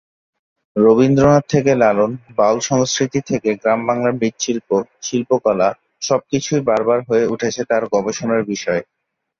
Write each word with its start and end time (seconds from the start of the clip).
রবীন্দ্রনাথ 0.75 1.43
থেকে 1.49 1.71
লালন, 1.75 2.11
বাউল 2.37 2.59
সংস্কৃতি 2.69 3.19
থেকে 3.29 3.49
গ্রাম 3.61 3.79
বাংলার 3.87 4.13
মৃৎশিল্প, 4.13 4.69
চিত্রকলা 5.01 5.69
সবকিছুই 6.01 6.61
বারবার 6.69 6.99
হয়ে 7.07 7.25
উঠেছে 7.25 7.61
তার 7.69 7.83
গবেষণার 7.93 8.41
বিষয়। 8.43 8.81